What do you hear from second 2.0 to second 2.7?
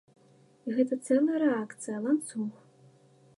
ланцуг.